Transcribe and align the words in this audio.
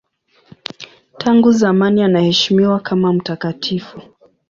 Tangu 1.17 1.51
zamani 1.51 2.03
anaheshimiwa 2.03 2.79
kama 2.79 3.13
mtakatifu. 3.13 4.01